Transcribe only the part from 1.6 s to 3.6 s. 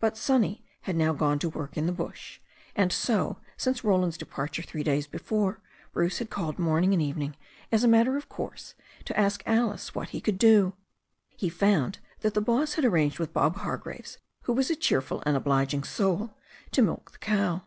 in the bush, THE STORY OF A NEW ZEALAND MVER